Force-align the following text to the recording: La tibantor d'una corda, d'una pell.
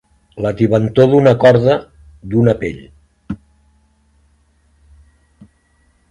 La 0.43 0.51
tibantor 0.59 1.07
d'una 1.09 1.33
corda, 1.43 1.75
d'una 2.31 2.55
pell. 2.63 2.79